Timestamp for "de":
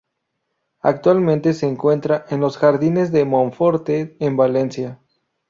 3.11-3.23